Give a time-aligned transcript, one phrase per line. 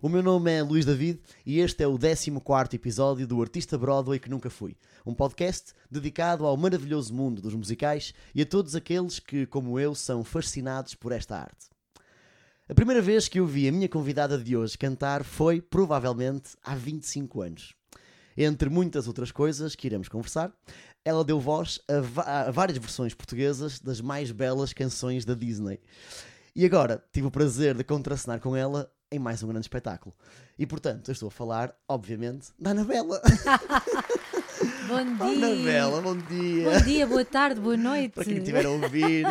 [0.00, 2.30] O meu nome é Luís David e este é o 14
[2.72, 8.14] episódio do Artista Broadway que Nunca Fui, um podcast dedicado ao maravilhoso mundo dos musicais
[8.32, 11.66] e a todos aqueles que, como eu, são fascinados por esta arte.
[12.68, 16.76] A primeira vez que eu vi a minha convidada de hoje cantar foi, provavelmente, há
[16.76, 17.74] 25 anos.
[18.36, 20.52] Entre muitas outras coisas que iremos conversar,
[21.04, 25.80] ela deu voz a, a várias versões portuguesas das mais belas canções da Disney.
[26.54, 30.14] E agora tive o prazer de contracenar com ela em mais um grande espetáculo.
[30.58, 33.20] E portanto, eu estou a falar, obviamente, da Anabela.
[34.88, 35.46] Bom dia.
[35.46, 36.70] Anabela, bom dia.
[36.70, 38.12] Bom dia, boa tarde, boa noite.
[38.14, 39.24] Para quem estiver a ouvir.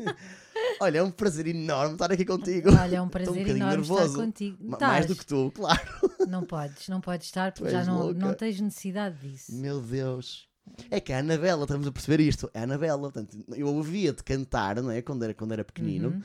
[0.80, 2.70] Olha, é um prazer enorme estar aqui contigo.
[2.74, 4.04] Olha, é um prazer bocadinho enorme nervoso.
[4.06, 4.56] estar contigo.
[4.60, 4.92] Ma- Estás?
[4.92, 5.80] Mais do que tu, claro.
[6.26, 8.18] Não podes, não podes estar porque já não, louca.
[8.18, 9.54] não tens necessidade disso.
[9.54, 10.48] Meu Deus.
[10.90, 12.50] É que a Anabela, estamos a perceber isto.
[12.52, 12.98] É a Anabela.
[13.12, 15.00] Portanto, eu ouvia-te cantar, não é?
[15.02, 16.08] Quando era, quando era pequenino.
[16.08, 16.22] Uhum.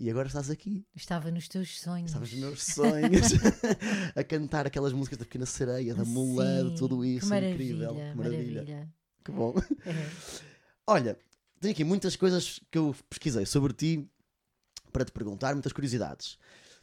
[0.00, 0.82] E agora estás aqui.
[0.96, 2.06] Estava nos teus sonhos.
[2.10, 3.32] Estavas nos meus sonhos.
[4.16, 7.26] a cantar aquelas músicas da Pequena Sereia, da Sim, tudo isso.
[7.26, 7.94] Que maravilha, incrível.
[7.94, 8.62] Que maravilha.
[8.62, 8.94] maravilha.
[9.22, 9.54] Que bom.
[9.84, 10.10] É.
[10.86, 11.18] Olha,
[11.60, 14.10] tenho aqui muitas coisas que eu pesquisei sobre ti
[14.90, 16.38] para te perguntar, muitas curiosidades.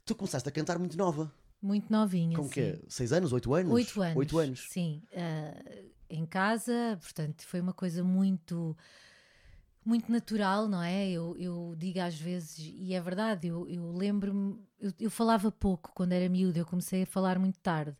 [0.05, 1.33] Tu começaste a cantar muito nova.
[1.59, 2.37] Muito novinha.
[2.37, 2.79] Com o quê?
[2.87, 3.33] Seis anos?
[3.33, 3.73] Oito anos?
[3.73, 4.15] Oito anos.
[4.15, 4.67] Oito anos.
[4.69, 5.01] Sim.
[5.15, 5.59] ah,
[6.07, 8.77] em casa, portanto, foi uma coisa muito
[9.87, 11.09] muito natural, não é?
[11.09, 15.91] Eu, eu digo às vezes, e é verdade, eu, eu lembro-me, eu, eu falava pouco
[15.95, 17.95] quando era miúda, eu comecei a falar muito tarde,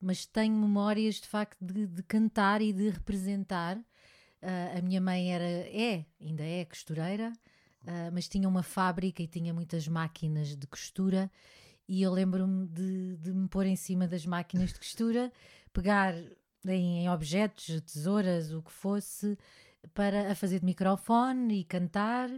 [0.00, 3.78] mas tenho memórias de facto de, de cantar e de representar.
[4.42, 7.32] Ah, a minha mãe era, é, ainda é costureira,
[7.86, 11.30] ah, mas tinha uma fábrica e tinha muitas máquinas de costura
[11.88, 15.32] e eu lembro-me de, de me pôr em cima das máquinas de costura,
[15.72, 16.14] pegar
[16.66, 19.38] em, em objetos, tesouras, o que fosse,
[19.94, 22.30] para a fazer de microfone e cantar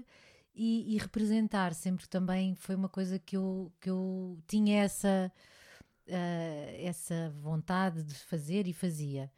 [0.54, 1.74] e, e representar.
[1.74, 5.32] Sempre também foi uma coisa que eu, que eu tinha essa,
[6.08, 9.30] ah, essa vontade de fazer e fazia.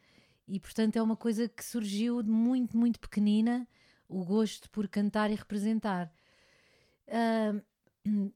[0.47, 3.67] E portanto é uma coisa que surgiu de muito, muito pequenina,
[4.09, 6.11] o gosto por cantar e representar.
[7.07, 7.53] Ah,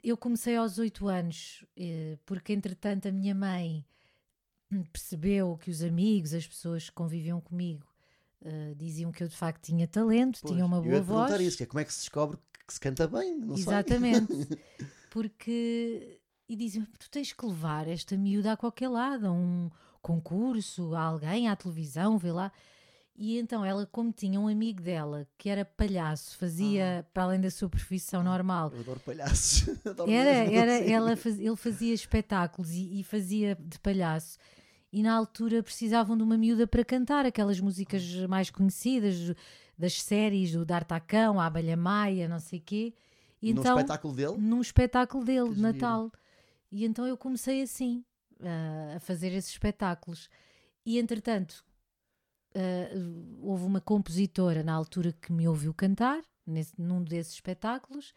[0.03, 3.85] eu comecei aos oito anos, eh, porque entretanto a minha mãe
[4.91, 7.86] percebeu que os amigos, as pessoas que conviviam comigo,
[8.43, 11.05] eh, diziam que eu de facto tinha talento, Pois, tinha uma eu boa ia te
[11.07, 11.41] perguntar voz.
[11.41, 12.37] isso, que é como é que se descobre
[12.67, 13.37] que se canta bem?
[13.37, 13.63] Não sei.
[13.63, 14.33] Exatamente.
[15.09, 16.19] Porque.
[16.49, 19.69] E diziam tu tens que levar esta miúda a qualquer lado, a um
[20.01, 22.51] concurso, a alguém, à televisão, vê lá.
[23.19, 27.49] E então ela, como tinha um amigo dela que era palhaço, fazia, para além da
[27.51, 29.67] sua profissão normal, Eu adoro palhaços.
[29.85, 30.91] Adoro era, mesmo, era, sim.
[30.93, 34.37] ela faz- ele fazia espetáculos e, e fazia de palhaço.
[34.91, 39.35] E na altura precisavam de uma miúda para cantar aquelas músicas mais conhecidas
[39.77, 42.93] das séries, do D'Artacão, a Abelha Maia, não sei quê.
[43.41, 44.37] E No então, espetáculo dele?
[44.37, 45.61] num espetáculo dele, Que de.
[45.61, 46.11] Natal.
[46.71, 48.03] E então eu comecei assim,
[48.41, 50.29] ah, a fazer esses espetáculos.
[50.85, 51.63] E entretanto,
[52.55, 52.89] ah,
[53.41, 58.13] houve uma compositora na altura que me ouviu cantar, nesse, num desses espetáculos,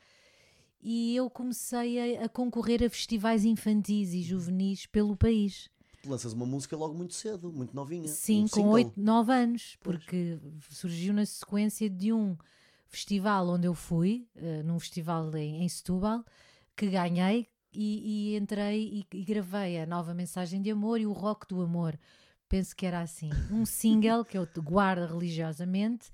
[0.80, 5.69] e eu comecei a, a concorrer a festivais infantis e juvenis pelo país.
[6.02, 8.08] Tu lanças uma música logo muito cedo, muito novinha.
[8.08, 8.72] Sim, Um com single.
[8.72, 9.98] 8, 9 anos, Pois.
[9.98, 10.38] porque
[10.70, 12.36] surgiu na sequência de um
[12.86, 16.24] festival onde eu fui, eh, num festival em, em Setúbal,
[16.74, 21.12] que ganhei e, e entrei e, e gravei a nova mensagem de amor e o
[21.12, 21.98] rock do amor.
[22.48, 23.30] Penso que era assim.
[23.50, 26.10] Um single que eu guardo religiosamente,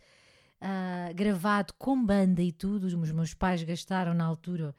[0.61, 2.85] ah, gravado com banda e tudo.
[2.87, 4.75] Os meus pais gastaram na altura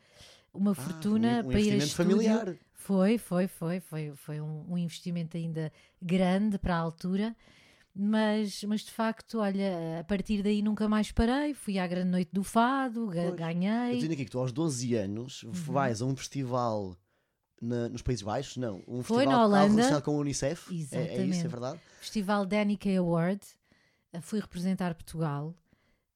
[0.53, 1.95] uma Ah, fortuna um, um para ir a estúdio.
[1.95, 2.55] familiar.
[2.87, 7.35] Foi, foi, foi, foi, foi um, um investimento ainda grande para a altura,
[7.93, 11.53] mas, mas de facto, olha, a partir daí nunca mais parei.
[11.53, 13.25] Fui à Grande Noite do Fado, ga- Pois.
[13.31, 13.99] Eu ganhei.
[13.99, 15.51] tenho aqui que tu aos 12 anos Uhum.
[15.51, 16.95] vais a um festival
[17.61, 19.73] na- nos Países Baixos, não, um Foi festival na Holanda.
[19.73, 20.69] relacionado com a Unicef.
[20.69, 21.47] É- É, isso, é Exatamente.
[21.49, 21.79] verdade?
[21.99, 23.41] Festival Danica Award,
[24.13, 25.53] eh, fui representar Portugal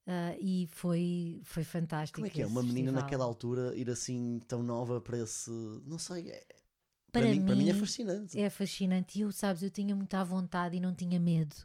[0.08, 2.18] ah, e foi, foi fantástico.
[2.20, 3.02] Como é que é uma menina festival.
[3.04, 5.50] naquela altura ir assim tão nova para esse.
[5.86, 6.32] Não sei,
[7.20, 8.40] é- Para mim, para mim é fascinante.
[8.40, 9.20] É fascinante.
[9.20, 11.56] E eu, sabes, eu tinha muita vontade e não tinha medo.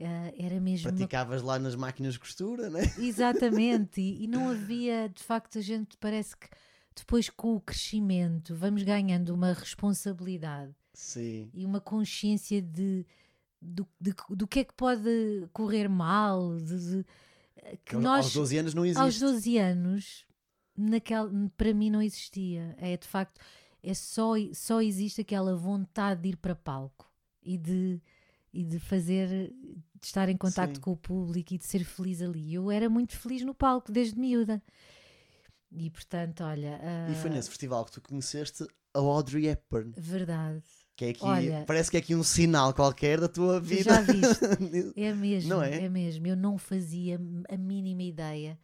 [0.00, 2.80] Ah, era mesmo uma Praticavas lá nas máquinas de costura, né?
[2.98, 6.48] Exatamente, e, e não havia, de facto, a gente parece que
[6.94, 11.50] depois com o crescimento vamos ganhando uma responsabilidade Sim.
[11.54, 13.06] e uma consciência de
[13.60, 17.06] do, de- do que é que pode correr mal, de, de-
[17.84, 19.00] que Aos- nós aos 12 anos não existe.
[19.00, 20.26] aos 12 anos
[20.76, 22.74] naquela, para mim não existia.
[22.78, 23.40] É de facto,
[23.88, 27.10] é só, só existe aquela vontade de ir para palco
[27.42, 28.00] e de,
[28.52, 30.80] e de fazer, de estar em contacto Sim.
[30.80, 32.52] com o público e de ser feliz ali.
[32.54, 34.62] Eu era muito feliz no palco desde miúda.
[35.72, 36.80] E portanto, olha.
[37.10, 39.92] E foi ah, nesse festival que tu conheceste a Audrey Hepburn.
[39.96, 40.62] Verdade.
[40.96, 43.82] Que é aqui, Olha- parece que é aqui um sinal qualquer da tua Tu vida.
[43.84, 44.40] Já viste?
[44.96, 45.84] É mesmo, Não é?
[45.84, 45.88] é?
[45.90, 46.26] mesmo.
[46.26, 48.58] Eu não fazia a mínima ideia.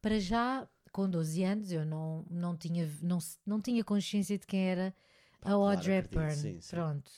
[0.00, 4.60] Para já, com 12 anos, eu não, não, tinha, não, não tinha consciência de quem
[4.60, 4.94] era
[5.40, 6.36] Pá, a claro, Audrey acredito, Hepburn.
[6.36, 6.70] sim, sim.
[6.70, 7.10] Pronto.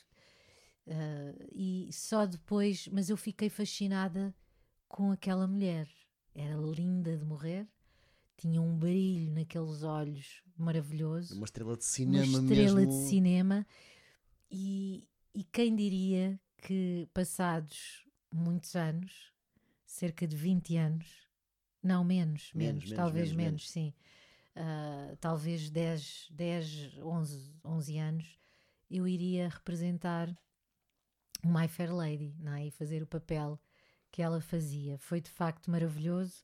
[0.87, 4.33] Ah, e só depois, mas eu fiquei fascinada
[4.87, 5.87] com aquela mulher.
[6.33, 7.67] Era linda de morrer,
[8.35, 12.87] tinha um brilho naqueles olhos maravilhoso Uma estrela de uma cinema estrela mesmo.
[12.87, 13.67] de cinema
[14.49, 19.31] e, e quem diria que passados muitos anos,
[19.85, 21.26] cerca de 20 anos,
[21.83, 23.93] não menos, menos, Menos, menos, talvez menos, menos, sim,
[24.55, 28.39] ah, talvez 10, 10 11, 11 anos,
[28.89, 30.29] eu iria representar
[31.43, 32.65] o My Fair Lady não é?
[32.67, 33.59] e fazer o papel
[34.11, 34.97] que ela fazia.
[34.97, 36.41] Foi de facto maravilhoso.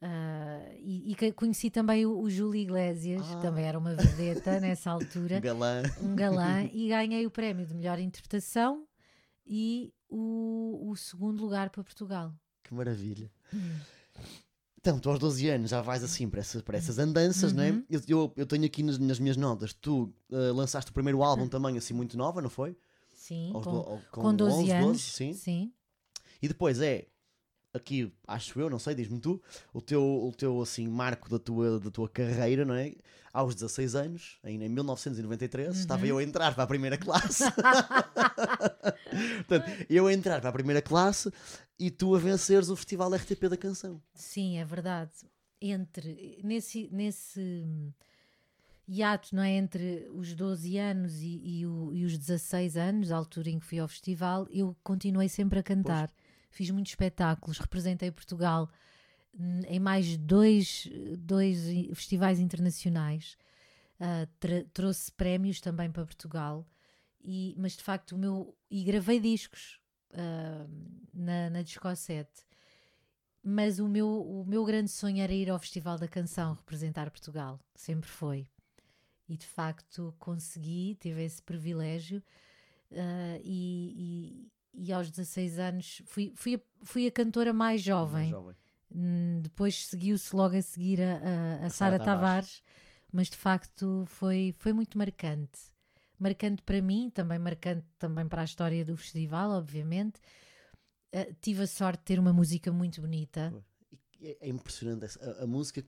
[0.00, 3.36] Ah, e, e conheci também o, o Júlio Iglesias, Ah.
[3.36, 5.82] que também era uma vedeta nessa Um altura, galã.
[6.00, 8.86] um galã, e ganhei o prémio de melhor interpretação
[9.46, 12.32] e o, o segundo lugar para Portugal.
[12.64, 13.30] Que maravilha.
[13.54, 13.78] Hum.
[14.82, 17.70] Então, tu aos 12 anos já vais assim para essas, para essas andanças, não é?
[17.70, 17.84] Uhum.
[17.88, 21.46] Eu, eu, eu tenho aqui nas, nas minhas notas, tu eh, lançaste o primeiro álbum
[21.48, 22.76] também assim muito nova, não foi?
[23.14, 25.00] Sim, Aos com, ao- com 12 11, anos.
[25.02, 25.32] sim.
[25.34, 25.72] sim.
[26.42, 27.06] E depois é,
[27.74, 29.40] aqui, acho eu, não sei, diz-me tu,
[29.72, 32.94] o teu, o teu assim, marco da tua, da tua carreira, não é?
[33.32, 36.08] Aos 16 anos, em, em 1993, estava Uhum.
[36.08, 37.44] eu a entrar para a primeira classe.
[39.46, 41.30] Portanto, eu a entrar para a primeira classe
[41.78, 44.00] e tu a venceres o Festival RTP da Canção.
[44.14, 45.12] Sim, é verdade.
[45.60, 47.64] Entre nesse, nesse
[48.88, 49.52] hiato, não é?
[49.52, 53.64] Entre os 12 anos e, e o- e os 16 anos, a altura em que
[53.66, 56.10] fui ao festival, eu continuei sempre a cantar.
[56.52, 58.70] Fiz muitos espetáculos, representei Portugal
[59.66, 60.88] em mais dois,
[61.18, 61.58] dois
[61.94, 63.36] festivais internacionais.
[64.38, 66.66] Tra- trouxe prémios também para Portugal.
[67.24, 69.80] E, mas de facto o meu e gravei discos
[70.12, 70.66] ah,
[71.14, 71.62] na, na
[73.44, 77.58] mas o meu, o meu grande sonho era ir ao Festival da Canção representar Portugal,
[77.74, 78.46] sempre foi.
[79.28, 82.22] E de facto consegui, tive esse privilégio.
[82.92, 88.30] ah, e, e, aos 16 anos fui, fui, a, fui a cantora mais jovem.
[88.30, 88.54] Jovem.
[88.94, 91.16] Hum, Depois seguiu-se logo a seguir a,
[91.62, 92.04] a, a Sara Tavares.
[92.04, 92.62] Tavares,
[93.12, 95.60] mas de facto foi, foi muito marcante.
[96.18, 100.20] Marcante para mim, também marcante também para a história do festival, obviamente.
[101.12, 103.52] Ah, tive a sorte de ter uma música muito bonita.
[104.20, 105.84] É, é impressionante a, a música.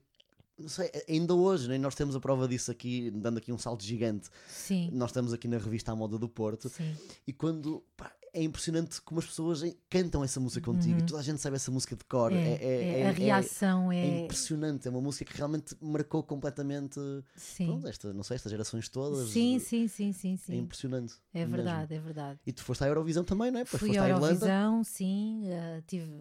[0.57, 1.77] Não sei, ainda hoje, né?
[1.77, 4.29] nós temos a prova disso aqui, dando aqui um salto gigante.
[4.47, 6.95] Sim, Nós estamos aqui na revista À Moda do Porto sim.
[7.27, 11.23] e quando pá, é impressionante como as pessoas cantam essa música contigo e toda a
[11.23, 12.31] gente sabe essa música de cor.
[12.33, 12.37] Uhum.
[12.37, 14.23] É, É, é- é, é- a é- reação é é.
[14.25, 14.87] impressionante.
[14.87, 16.99] É uma música que realmente marcou completamente
[17.35, 17.65] sim.
[17.67, 19.29] pronto, esta, não sei, estas gerações todas.
[19.29, 20.57] sim, sim, sim, sim, É sim.
[20.57, 21.15] impressionante.
[21.33, 21.55] É mesmo.
[21.55, 22.39] verdade, é verdade.
[22.45, 23.63] E tu foste à Eurovisão também, não é?
[23.63, 24.09] Depois Fui foste à.
[24.09, 25.43] Eurovisão, sim.
[25.47, 26.11] eh, tive,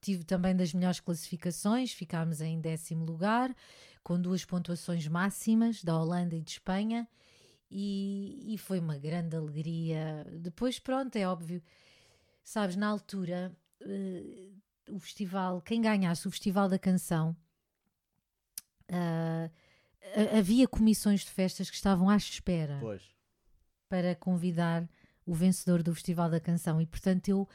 [0.00, 3.54] tive também das melhores classificações, ficámos em décimo lugar,
[4.02, 7.06] com duas pontuações máximas da Holanda e de Espanha.
[7.70, 10.26] E, e foi uma grande alegria.
[10.40, 11.62] Depois, pronto, é óbvio,
[12.42, 14.48] sabes, na altura, eh,
[14.88, 17.36] o festival, quem ganhasse o Festival da Canção,
[18.88, 23.02] ha- havia comissões de festas que estavam à espera Pois.
[23.88, 24.88] para convidar
[25.24, 27.48] o vencedor do Festival da Canção e portanto eu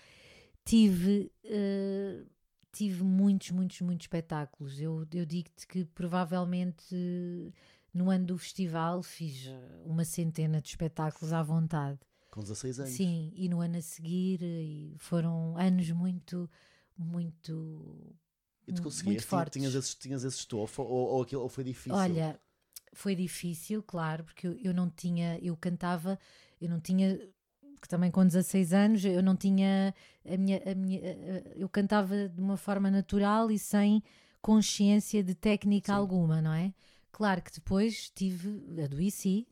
[0.63, 2.23] tive eh,
[2.71, 4.81] tive muitos, muitos, muitos espetáculos.
[4.81, 7.53] Eu, eu digo-te que provavelmente
[7.95, 11.97] no ano do festival fiz eh, uma centena de espetáculos à vontade.
[12.29, 12.91] Com 16 anos.
[12.91, 16.49] Sim, e no ano a seguir eh, foram anos muito,
[16.97, 18.13] muito
[18.67, 19.25] E tu muito conseguiste?
[19.25, 19.53] fortes.
[19.57, 21.95] Tinhas esse, tinhas esse estofo ou, ou, aquilo, ou foi difícil?
[21.95, 22.37] Olha,
[22.91, 26.19] foi difícil, claro, porque eu, eu não tinha, eu cantava,
[26.59, 27.17] eu não tinha,
[27.81, 30.99] que também com 16 anos, eu não tinha, a minha, a minha,
[31.55, 34.03] eu cantava de uma forma natural e sem
[34.41, 35.97] consciência de técnica Sim.
[35.97, 36.73] alguma, não é?
[37.15, 39.47] Claro que depois tive, adoeci,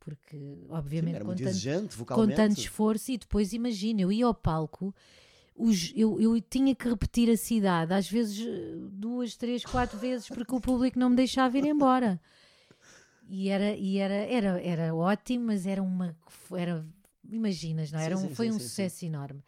[0.00, 4.24] porque Sim, obviamente era com tanto, exigente com tanto esforço e depois imagina, eu ia
[4.24, 4.94] ao palco
[5.54, 10.26] os- eu, eu tinha que repetir a cidade às vezes eh, duas, três, quatro vezes
[10.26, 12.18] porque o público não me deixava ir embora.
[13.28, 16.16] E era, e era, era, era ótimo mas era uma
[16.56, 16.82] era,
[17.30, 18.02] imaginas, não é?
[18.02, 19.42] Sim, era um, sim, foi sim, um sim, sucesso enorme.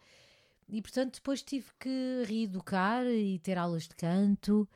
[0.69, 4.69] E portanto depois tive que reeducar e ter aulas de canto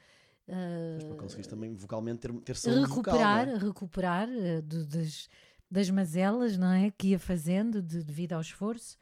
[0.96, 3.58] Mas para conseguires também vocalmente ter, ter saúde recuperar, vocal, é?
[3.68, 5.30] recuperar eh, do- das,
[5.70, 6.92] das mazelas, não é?
[6.92, 8.98] Que ia fazendo de- devido ao esforço.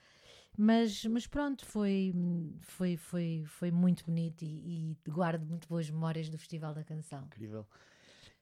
[0.60, 2.14] Mas, mas pronto, foi,
[2.62, 7.24] foi, foi, foi muito bonito e, e guardo muito boas memórias do Festival da Canção.
[7.26, 7.66] Incrível.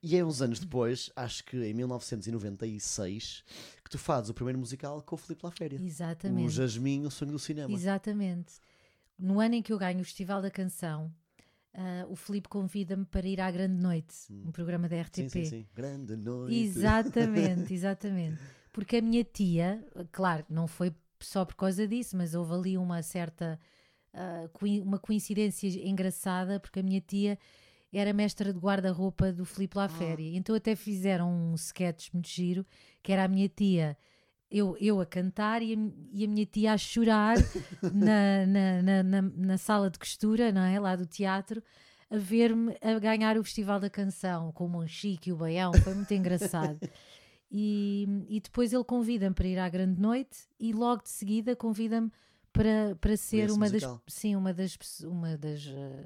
[0.01, 3.43] E é uns anos depois, acho que em 1996,
[3.83, 5.79] que tu fazes o primeiro musical com o Filipe Laféria.
[5.79, 6.49] O Exatamente.
[6.53, 7.73] Jasmim, o sonho do cinema.
[7.73, 8.53] Exatamente.
[9.17, 11.11] No ano em que eu ganho o Festival da Canção,
[11.75, 15.29] ah, o Filipe convida-me para ir à Grande Noite, um programa da RTP.
[15.29, 15.65] Sim, sim, sim.
[15.75, 16.55] Grande noite.
[16.55, 18.39] Exatamente, exatamente.
[18.71, 23.01] Porque a minha tia, claro, não foi só por causa disso, mas houve ali uma
[23.01, 23.59] certa
[24.13, 27.37] ah, coi- uma coincidência engraçada, porque a minha tia
[27.93, 30.35] era mestra de guarda-roupa do Filipe Laféria.
[30.37, 32.65] Então até fizeram um sketch muito giro,
[33.01, 33.97] que era a minha tia,
[34.55, 35.77] eu, eu a cantar e a,
[36.13, 37.35] e a minha tia a chorar
[37.93, 40.79] na, na, na, na, sala de costura, não é?
[40.79, 41.61] Lá do teatro,
[42.09, 45.93] a ver-me a ganhar o Festival da Canção, com o Monchique e o Baião, foi
[45.93, 46.79] muito engraçado.
[47.51, 52.11] E, e depois ele convida-me para ir à grande noite e logo de seguida convida-me
[52.51, 56.05] para, para ser uma das, sim, uma das, uma das eh,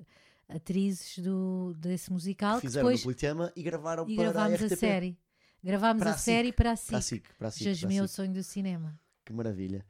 [0.49, 2.55] atrizes do, desse musical.
[2.55, 4.75] que Fizeram depois no Politeama e gravaram e para a a, RTP.
[4.75, 5.17] série.
[5.63, 6.89] Gravámos a, a série para a SIC.
[6.89, 7.23] Para a SIC.
[7.37, 7.65] Para a SIC,
[8.03, 8.99] o sonho do cinema.
[9.25, 9.85] Que maravilha.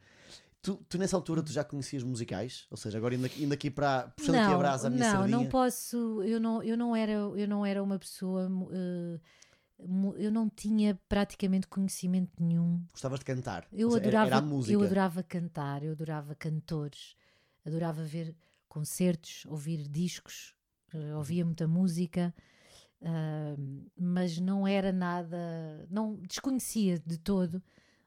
[0.62, 2.66] Tu, tu nessa altura tu já conhecias musicais?
[2.70, 5.38] Ou seja, agora indo aqui, para puxando aqui a brasa a minha não, sardinha.
[5.38, 6.22] não posso.
[6.22, 8.48] Eu não, eu não era, eu não era uma pessoa.
[9.78, 12.84] mu- eu não tinha praticamente conhecimento nenhum.
[12.92, 13.66] Gostavas de cantar.
[13.72, 14.74] Eu seja, adorava, Era a música.
[14.74, 17.14] eu adorava cantar, eu adorava cantores,
[17.64, 18.34] adorava ver
[18.68, 20.54] concertos, ouvir discos,
[20.92, 22.34] eh, ouvia muita música,
[23.02, 23.56] ah,
[23.96, 27.62] mas não era nada, não desconhecia de todo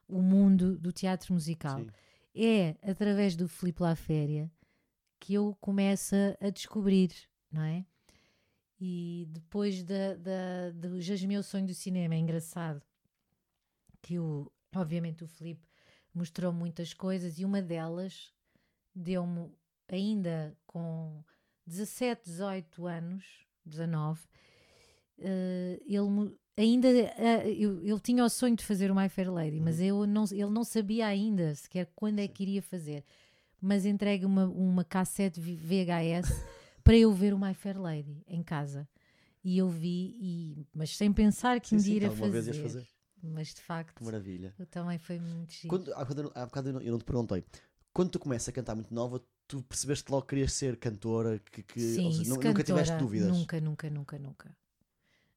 [0.08, 1.80] o mundo do teatro musical.
[1.80, 1.90] Sim.
[2.36, 4.50] É através do Filipe Laféria
[5.20, 7.10] que eu começo a descobrir,
[7.50, 7.86] não é?
[8.78, 12.82] E depois da, da, do Jasmine, o sonho do cinema, é engraçado
[14.02, 15.66] que o, obviamente o Filipe
[16.12, 18.32] mostrou muitas coisas e uma delas
[18.94, 19.50] deu-me
[19.88, 21.24] ainda com
[21.66, 23.24] 17, 18 anos,
[23.64, 24.20] 19,
[25.18, 29.60] eh, ele ainda eh, eu, ele tinha o sonho de fazer o My Fair Lady,
[29.60, 33.04] mas eu não, ele não sabia ainda sequer quando é que iria fazer.
[33.60, 36.44] Mas entregue uma, uma cassete VHS
[36.84, 38.86] para eu ver o My Fair Lady em casa.
[39.42, 42.46] E eu vi, e, mas sem pensar que Sim, um dia que ia alguma vez
[42.46, 42.68] ias fazer.
[42.68, 42.88] fazer.
[43.22, 44.54] Mas de facto, Que maravilha.
[44.70, 45.68] também foi muito giro.
[45.68, 47.44] Quando, há, bocado eu não- há bocado eu não, eu não te perguntei.
[47.92, 51.62] Quando tu começas a cantar muito nova, tu percebeste logo que querias ser cantora, que,
[51.62, 53.28] que Sim, seja, se nu- nunca tiveste dúvidas.
[53.28, 54.56] Nunca, nunca, nunca, nunca.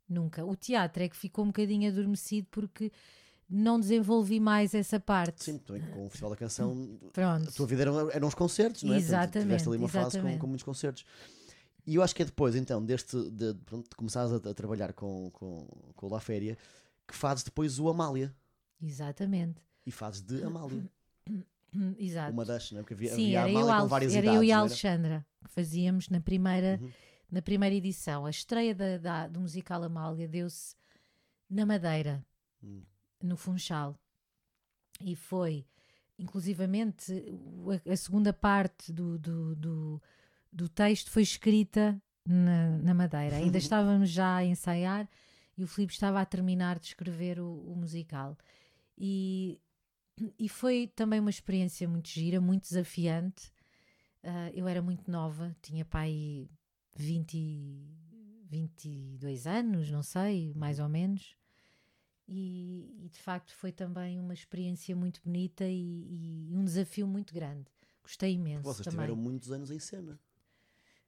[0.10, 0.46] Nunca.
[0.46, 2.92] O teatro é que ficou um bocadinho adormecido porque
[3.50, 5.44] não desenvolvi mais essa parte.
[5.44, 7.50] Sim, também com o Festival da Canção, Pronto.
[7.50, 8.98] a tua vida eram, eram os concertos, não é?
[8.98, 10.40] Portanto, Exatamente, tiveste ali uma fase com, exatamente.
[10.40, 11.06] com muitos concertos.
[11.86, 14.92] E eu acho que é depois, então, deste, de, pronto, de começares a, a trabalhar
[14.94, 16.58] com, com, com o La Féria,
[17.08, 18.36] que fazes depois o Amália.
[18.82, 19.62] Exatamente.
[19.86, 20.84] E fazes de Amália.
[21.98, 22.34] Exato.
[22.34, 22.82] Uma das, não é?
[22.82, 24.38] Porque havia, Sim, havia a era, eu, Amália com várias era idades.
[24.38, 24.62] eu e a era?
[24.62, 26.90] Alexandra que fazíamos na primeira, Uhum.
[27.32, 28.26] Na primeira edição.
[28.26, 30.76] A estreia da, da- do musical Amália deu-se
[31.50, 32.26] na Madeira,
[32.64, 32.82] Hum.
[33.22, 33.98] no Funchal.
[35.02, 35.66] E foi,
[36.18, 37.14] inclusivamente,
[37.88, 40.02] a, a segunda parte do, do, do,
[40.52, 43.36] do texto foi escrita na, na Madeira.
[43.38, 45.08] Ainda estávamos já a ensaiar
[45.58, 48.38] e o Filipe estava a terminar de escrever o, o musical.
[48.98, 49.60] E,
[50.40, 53.52] e foi também uma experiência muito gira, muito desafiante.
[54.24, 56.50] Ah, eu era muito nova, tinha pai
[57.04, 57.98] 20, e-
[58.50, 61.36] 22 anos, não sei, mais ou menos.
[62.28, 67.34] E, e, de facto foi também uma experiência muito bonita e, e um desafio muito
[67.34, 67.66] grande.
[68.04, 69.00] Gostei imenso Vocês também.
[69.00, 70.20] tiveram muitos anos em cena.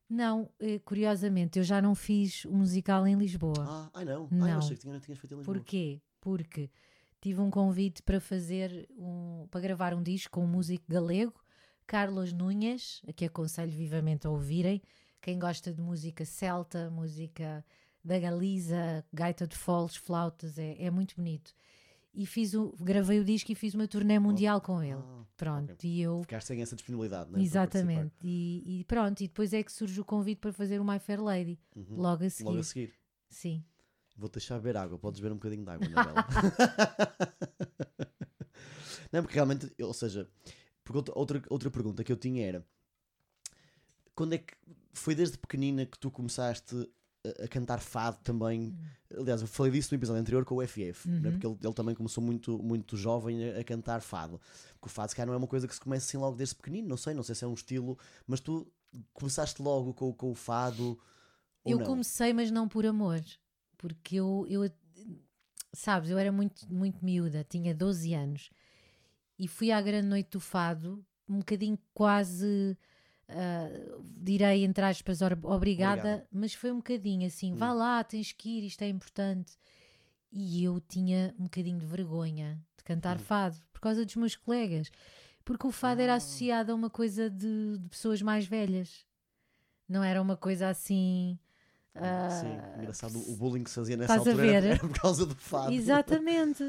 [0.10, 3.54] Não, eh, curiosamente, eu já não fiz o musical em Lisboa.
[3.68, 4.28] Ah, ai não.
[4.32, 4.48] Não.
[4.50, 5.56] eu achei que tinha- tinhas feito em Lisboa.
[5.58, 6.02] Porquê?
[6.20, 6.70] Porque
[7.22, 11.34] tive um convite para fazer um, para gravar um disco com um músico galego,
[11.86, 14.82] Carlos Nunhas, a que aconselho vivamente a ouvirem.
[15.22, 17.64] Quem gosta de música celta, música
[18.04, 21.54] da Galiza, gaita de foles, flautas, é, é muito bonito.
[22.14, 25.02] E fiz o, gravei o disco e fiz uma turnê mundial com ele.
[25.02, 25.90] Ah, Pronto, ok.
[25.90, 27.42] e eu Ficaste sem essa disponibilidade, não é?
[27.42, 28.14] Exatamente.
[28.24, 31.22] E, e pronto, e depois é que surge o convite para fazer o My Fair
[31.22, 31.60] Lady.
[31.76, 31.96] Uhum.
[31.96, 32.50] Logo a seguir.
[32.50, 32.94] Logo a seguir.
[33.30, 33.64] Sim.
[34.18, 36.26] Vou-te deixar beber água, podes beber um bocadinho de água, Anabela.
[39.14, 40.28] não, porque realmente, ou seja,
[40.84, 42.66] porque outra, outra pergunta que eu tinha era:
[44.20, 44.54] quando é que
[44.92, 46.76] foi desde pequenina que tu começaste
[47.26, 48.78] a, a cantar fado também?
[49.18, 51.18] Aliás, eu falei disso no episódio anterior com o FF, não é?
[51.20, 51.32] Uhum.
[51.32, 54.42] porque ele, ele também começou muito, muito jovem a, a cantar fado.
[54.74, 56.54] Porque o fado, se calhar, não é uma coisa que se começa assim logo desde
[56.54, 57.98] pequenino, não sei, não sei se é um estilo,
[58.28, 58.70] mas tu
[59.14, 61.00] começaste logo com, com o fado.
[61.66, 61.86] Eu não?
[61.86, 63.22] comecei, mas não por amor.
[63.78, 64.70] Porque eu, eu
[65.72, 68.50] sabes, eu era muito, muito miúda, tinha 12 anos.
[69.38, 72.78] E fui à grande noite do fado, um bocadinho quase
[73.30, 76.28] uh, direi entre aspas obrigada, Obrigada.
[76.32, 77.56] mas foi um bocadinho assim: Hum.
[77.58, 79.54] vá lá, tens que ir, isto é importante.
[80.32, 83.20] E eu tinha um bocadinho de vergonha de cantar Hum.
[83.20, 84.92] fado por causa dos meus colegas,
[85.44, 86.18] porque o fado era Ah.
[86.18, 89.06] associado a uma coisa de, de pessoas mais velhas,
[89.88, 91.40] não era uma coisa assim.
[91.96, 93.18] ah, Sim, engraçado.
[93.32, 95.74] O bullying que se fazia nessa altura era, era por causa do fado.
[95.74, 96.64] Exatamente.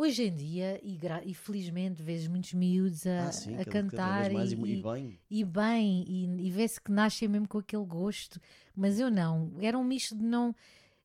[0.00, 4.54] Hoje em dia, e, e felizmente, vês muitos miúdos a, Ah, sim, a cantar e,
[4.54, 5.20] e, bem.
[5.28, 8.40] e bem, e, e vê-se que nascem mesmo com aquele gosto,
[8.74, 9.52] mas eu não.
[9.60, 10.56] Era um misto de não.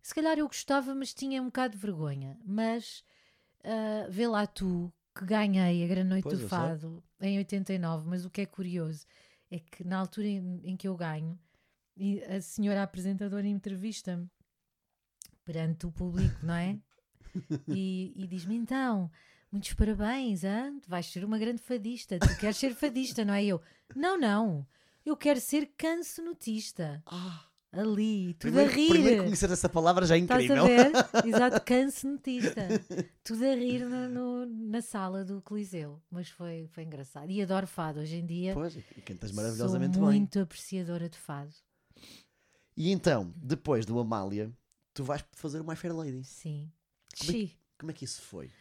[0.01, 2.39] Se calhar eu gostava, mas tinha um bocado de vergonha.
[2.45, 3.03] Mas
[3.65, 6.47] ah, vê lá tu que ganhei a Grande Noite Pois, do sei.
[6.47, 9.05] Fado em 89, mas o que é curioso
[9.51, 11.37] é que na altura em, em que eu ganho,
[11.97, 14.29] e a senhora apresentadora entrevista-me
[15.43, 16.79] perante o público, não é?
[17.67, 19.09] e, e diz-me então.
[19.51, 20.41] Muitos parabéns?
[20.81, 22.19] Tu vais ser uma grande fadista.
[22.19, 23.61] Tu queres ser fadista, não é eu?
[23.95, 24.65] Não, não.
[25.05, 27.01] Eu quero ser cancionotista.
[27.05, 28.89] Ah, Ali, tudo primeiro, a rir.
[28.89, 30.63] primeiro conhecer essa palavra já é Estás incrível.
[30.63, 30.91] a ver?
[31.27, 32.61] Exato, cancionotista.
[33.21, 36.01] tudo a rir no- no- na sala do Coliseu.
[36.09, 37.29] Mas foi, foi engraçado.
[37.29, 37.99] E adoro fado.
[37.99, 40.19] Hoje em dia Pois, e cantas maravilhosamente sou bem.
[40.21, 41.53] muito apreciadora de fado.
[42.77, 44.49] E então, depois do Amália,
[44.93, 46.23] tu vais fazer o My Fair Lady.
[46.23, 46.71] Sim.
[47.19, 47.49] Como é.
[47.77, 48.51] Como é que isso foi?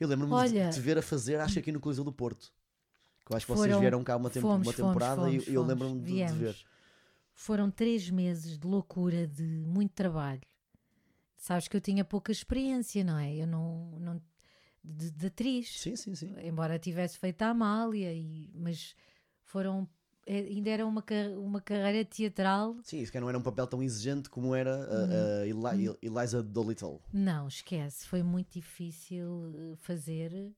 [0.00, 2.52] Eu lembro-me de te ver a fazer, acho que aqui no Coliseu do Porto.
[3.26, 5.46] Que eu acho que vocês Foram- vieram cá uma, tempo- fomos, uma fomos, temporada fomos,
[5.46, 5.68] e eu fomos.
[5.68, 6.56] lembro-me de, de ver.
[7.34, 10.40] Foram três meses de loucura, de muito trabalho.
[11.36, 13.34] Sabes que eu tinha pouca experiência, não é?
[13.36, 13.98] Eu não.
[14.00, 14.22] não
[14.82, 15.80] de, de atriz.
[15.80, 16.34] Sim, sim, sim.
[16.42, 18.94] Embora tivesse feito a Amália, e, mas
[19.44, 19.88] foram.
[20.30, 21.02] É, Ainda era uma,
[21.38, 22.76] uma carreira teatral.
[22.82, 26.42] Sim, isso que não era um papel tão exigente como era a- a Eli- Eliza
[26.42, 27.00] Dolittle.
[27.12, 28.06] Não, esquece.
[28.06, 30.52] Foi muito difícil eh, fazer,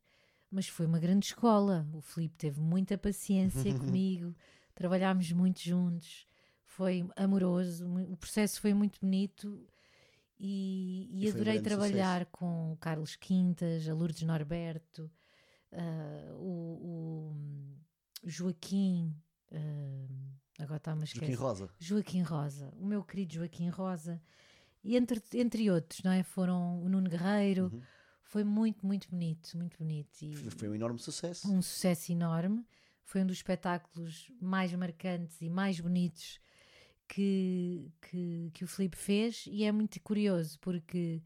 [0.51, 1.87] mas foi uma grande escola.
[1.95, 4.35] O Filipe teve muita paciência comigo,
[4.75, 6.27] trabalhámos muito juntos,
[6.65, 9.67] foi amoroso, o processo foi muito bonito
[10.39, 15.11] e, e E um adorei grande trabalhar com o Carlos Quintas, a Lourdes Norberto,
[15.73, 19.15] ah, o, o Joaquim.
[19.53, 21.35] Ah, agora está-me a Joaquim.
[21.35, 21.71] Rosa.
[21.79, 24.21] Joaquim Rosa, o meu querido Joaquim Rosa,
[24.83, 26.23] e entre, entre outros, não é?
[26.23, 27.83] Foram o Nuno Guerreiro, Uhum.
[28.23, 30.23] foi muito, muito bonito, muito bonito.
[30.23, 31.51] E Foi- um enorme sucesso.
[31.53, 32.65] um sucesso enorme.
[33.05, 36.39] Foi um dos espetáculos mais marcantes e mais bonitos
[37.09, 41.21] que, que, que o Filipe fez, e é muito curioso porque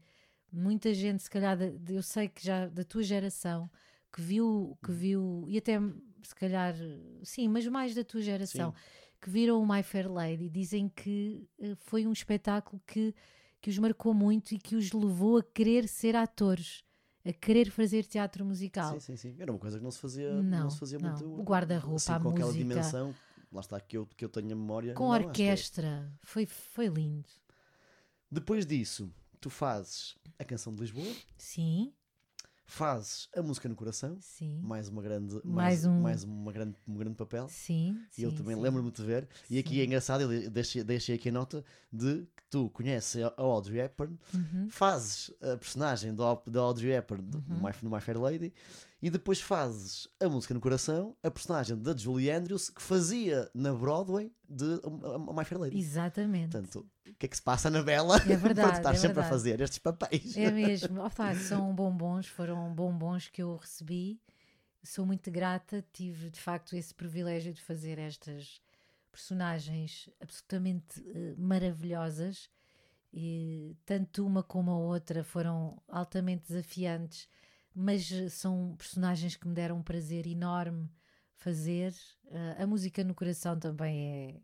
[0.51, 3.69] muita gente, se calhar, de- eu sei que já da tua geração,
[4.11, 5.77] que viu, que viu, e até
[6.25, 6.75] se calhar,
[7.23, 8.73] sim, mas mais da tua geração,
[9.21, 13.13] que viram o My Fair Lady, dizem que eh, foi um espetáculo que,
[13.61, 16.83] que os marcou muito e que os levou a querer ser atores,
[17.25, 18.93] a querer fazer teatro musical.
[18.93, 19.35] Sim, sim, sim.
[19.39, 21.09] Era uma coisa que não se fazia, Não, não se fazia não.
[21.09, 21.25] muito.
[21.25, 23.15] O guarda-roupa, assim, a com aquela dimensão.
[23.51, 24.93] Lá está que eu, que eu tenho a memória.
[24.93, 25.51] com não, que é.
[25.51, 26.11] orquestra.
[26.23, 27.29] Foi, foi lindo.
[28.29, 29.09] Depois disso,
[29.39, 31.93] tu fazes a canção de Lisboa, Sim,
[32.65, 34.59] fazes a música no coração, sim.
[34.63, 37.47] mais uma grande, Mais mais, um- mais uma grande, um grande papel.
[37.47, 39.27] Sim, E eu também lembro-me de ver.
[39.49, 43.79] E aqui é engraçado, eu deixei, deixei aqui a nota de tu conheces a Audrey
[43.79, 44.69] Hepburn, Uhum.
[44.69, 47.61] fazes a personagem da Au- da Audrey Hepburn do- no, Uhum.
[47.63, 48.53] My, no My Fair Lady
[49.01, 53.73] e depois fazes a música no coração, a personagem da Julie Andrews que fazia na
[53.73, 55.77] Broadway de a- a- a My Fair Lady.
[55.77, 56.51] Exatamente.
[56.51, 59.19] Portanto, o que é que se passa na Bela É verdade, tu estar é sempre
[59.19, 59.29] a verdade.
[59.29, 60.37] fazer estes papéis?
[60.37, 61.01] É mesmo.
[61.03, 64.19] Opa, são bombons, foram bombons que eu recebi.
[64.83, 68.61] Sou muito grata, tive de facto esse privilégio de fazer estas
[69.15, 72.49] personagens absolutamente eh, maravilhosas.
[73.13, 77.29] E tanto uma como a outra foram altamente desafiantes,
[77.73, 80.89] mas eh, são personagens que me deram um prazer enorme
[81.37, 81.93] fazer.
[82.29, 84.41] Eh, a música no coração também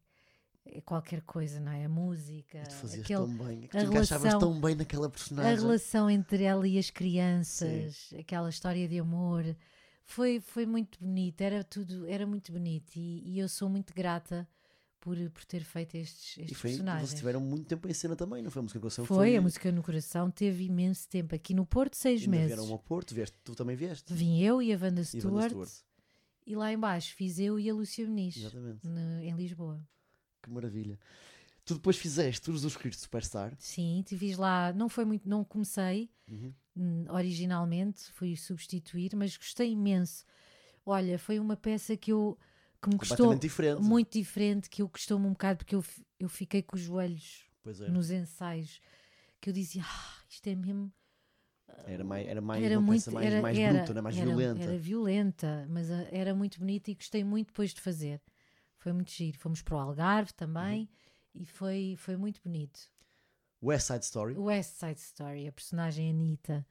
[0.65, 1.83] é, é qualquer coisa, não é?
[1.83, 5.09] A música, Tu fazias aquele- tão bem, que a tu encaixavas tão bem naquela a
[5.09, 5.55] personagem.
[5.59, 9.43] relação entre ela e as crianças, aquela história de amor,
[10.03, 14.47] foi, foi muito bonito, era tudo, era muito bonito e, e eu sou muito grata
[15.01, 17.09] por, por ter feito estes, E estes foi, personagens.
[17.09, 18.59] vocês tiveram muito tempo em cena também, não foi?
[18.59, 21.95] A música no coração Foi, a música no coração teve imenso tempo, aqui no Porto
[21.95, 22.55] seis Ainda meses.
[22.55, 24.13] vieram ao Porto, vieste, tu também vieste.
[24.13, 25.69] Vim eu e a Wanda E a Wanda Stewart, Stewart.
[26.47, 28.87] e lá embaixo fiz eu e a Lúcia Muniz, Exatamente.
[28.87, 29.83] no- em Lisboa.
[30.41, 30.97] Que maravilha.
[31.65, 33.55] Tu depois fizeste os dos Cristo Superstar.
[33.59, 36.53] Sim, te fiz lá, não foi muito, não comecei, Uhum.
[36.75, 40.25] hum, originalmente, fui substituir, mas gostei imenso.
[40.85, 42.37] Olha, foi uma peça que eu
[42.81, 43.81] que me Completamente diferente.
[43.81, 45.83] muito diferente, que eu gostou-me um bocado porque eu,
[46.19, 47.89] eu fiquei com os joelhos é.
[47.89, 48.81] nos ensaios,
[49.39, 50.91] que eu dizia, ah, isto é mesmo
[51.85, 54.01] Era mais, era mais era muito mais, era, mais era, bruta, né?
[54.01, 54.63] mais era- violenta.
[54.63, 58.21] Era violenta, mas ah, era muito bonita e gostei muito depois de fazer.
[58.77, 59.37] Foi muito giro.
[59.37, 60.89] Fomos para o Algarve também
[61.35, 62.79] e foi, foi muito bonito.
[63.61, 64.35] West Side Story.
[64.37, 66.65] West Side Story, a personagem Anitta,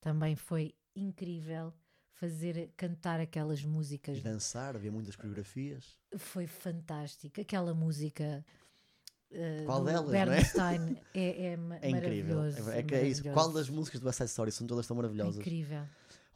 [0.00, 1.72] também foi incrível
[2.14, 4.18] fazer cantar aquelas músicas.
[4.18, 5.96] E dançar, havia muitas coreografias.
[6.16, 7.40] Foi fantástico.
[7.40, 8.44] Aquela música.
[9.30, 10.24] Uh, Qual delas, é?
[10.24, 12.42] Bernstein é, é, ma- É incrível.
[12.44, 13.22] É, é que é isso.
[13.24, 15.40] Qual das músicas do West Side Story são todas tão maravilhosas?
[15.40, 15.84] Incrível.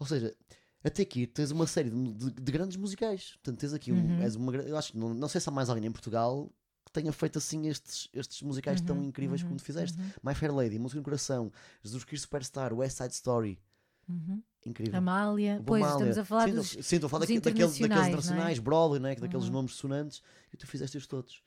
[0.00, 0.34] Ou seja,
[0.82, 3.32] até aqui tens uma série de, de- de grandes musicais.
[3.34, 4.22] Portanto, tens aqui um, Uhum.
[4.22, 6.50] és uma, eu acho que não, não sei se há mais alguém em Portugal
[6.84, 9.96] que tenha feito assim estes, estes musicais tão Uhum, incríveis como uhum, tu fizeste.
[10.00, 11.52] uhum, My Fair Lady, Música no Coração,
[11.84, 13.60] Jesus Cristo Superstar, West Side Story.
[14.08, 14.42] Uhum.
[14.66, 14.98] Incrível.
[14.98, 15.62] Amália.
[15.64, 15.92] Pois, Bomália.
[16.10, 16.68] estamos a falar sim, dos.
[16.70, 18.60] Sim, estou a falar daquele- daqueles, internacionais, é?
[18.60, 19.14] Broadway, não é?
[19.14, 19.52] daqueles Uhum.
[19.52, 21.42] nomes sonantes, e tu fizeste os todos.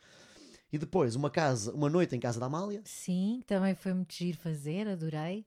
[0.72, 2.82] E depois, uma casa, uma noite em casa da Amália.
[2.86, 5.46] Sim, também foi muito giro fazer, adorei.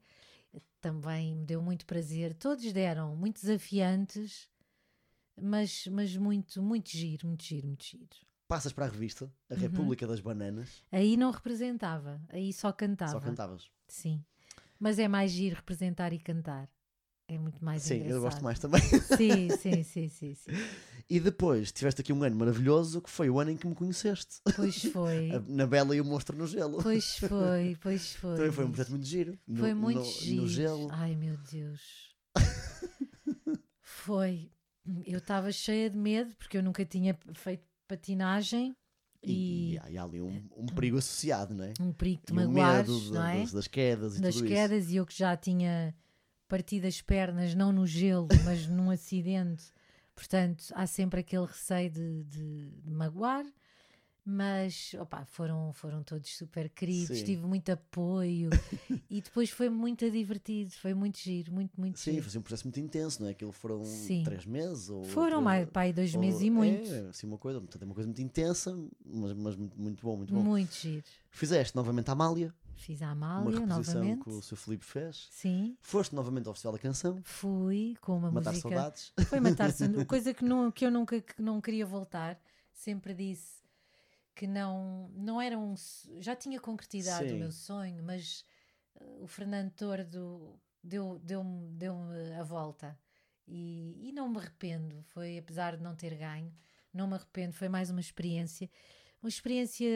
[0.81, 2.35] Também me deu muito prazer.
[2.35, 4.51] Todos deram, muito desafiantes,
[5.41, 8.07] mas, mas muito, muito giro, muito giro, muito giro.
[8.47, 9.61] Passas para a revista, a Uhum.
[9.61, 13.13] República das Bananas, Aí não representava, aí só cantava.
[13.13, 13.71] só cantavas.
[13.89, 14.23] Sim.
[14.79, 16.69] Mas é mais giro representar e cantar.
[17.27, 18.17] É muito mais Sim, engraçado.
[18.17, 18.81] eu gosto mais também.
[18.81, 20.51] Sim, sim, sim, sim, sim.
[21.09, 24.41] E depois tiveste aqui um ano maravilhoso que foi o ano em que me conheceste.
[24.55, 25.31] Pois foi.
[25.49, 26.83] Na Bela e o Monstro no Gelo.
[26.83, 28.37] Pois foi, pois foi.
[28.37, 29.39] Também foi um projeto muito giro.
[29.47, 30.43] No- Foi muito no, giro.
[30.43, 30.89] No gelo.
[30.93, 32.15] Ai meu Deus.
[33.81, 34.51] foi.
[35.07, 38.77] Eu estava cheia de medo porque eu nunca tinha feito patinagem
[39.23, 41.73] E, e, e há- ali um, um perigo associado, não é?
[41.81, 43.41] um perigo de o magoares, medo não da- é?
[43.41, 45.95] das, das quedas e das tudo quedas e eu que já tinha
[46.55, 49.65] partido as pernas, não no gelo, mas num acidente.
[50.15, 53.45] Portanto, há sempre aquele receio de, de- de magoar.
[54.27, 57.25] Mas opa, foram, foram todos super queridos, Sim.
[57.27, 58.49] tive muito apoio
[59.11, 62.31] e depois foi muito divertido, foi muito giro, muito, muito Sim, giro.
[62.31, 63.33] foi um processo muito intenso, não é?
[63.33, 64.23] Aquilo foram Sim.
[64.25, 65.05] três meses ou.
[65.05, 66.91] Foram mais, pai, dois ou- meses e muito.
[66.91, 70.17] É, assim uma coisa, portanto, é uma coisa muito intensa, mas, mas muito, muito bom,
[70.17, 70.43] muito bom.
[70.43, 71.05] Muito giro.
[71.31, 74.23] Fizeste novamente a Amália, Fiz a uma Amália reposição novamente.
[74.25, 75.29] que o seu Filipe fez.
[75.31, 78.69] Sim, Foste novamente ao Festival da Canção, fui com uma matar música.
[78.69, 79.13] saudades.
[79.29, 79.71] Foi matar
[80.09, 82.39] coisa que, não, que eu nunca que não queria voltar.
[82.73, 83.63] Sempre disse
[84.35, 85.75] que não, não era um.
[86.21, 87.35] Já tinha concretizado Sim.
[87.37, 88.45] o meu sonho, mas
[89.01, 91.97] eh, o Fernando Tordo deu- deu-me deu
[92.39, 92.99] a volta.
[93.47, 95.03] E, e não me arrependo.
[95.09, 96.53] Foi, apesar de não ter ganho,
[96.93, 97.53] não me arrependo.
[97.53, 98.69] Foi mais uma experiência.
[99.25, 99.89] Uma experiência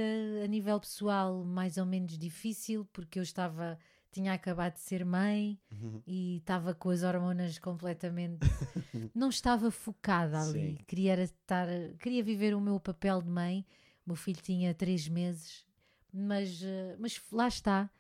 [0.42, 3.78] a nível pessoal mais ou menos difícil, porque eu estava.
[4.10, 5.60] Tinha acabado de ser mãe
[6.06, 8.38] e estava com as hormonas completamente.
[9.14, 10.78] não estava focada ali.
[10.78, 10.84] Sim.
[10.86, 13.66] Queria, estar, queria viver o meu papel de mãe.
[14.06, 15.66] O meu filho tinha três meses,
[16.10, 17.90] mas, eh, mas lá está.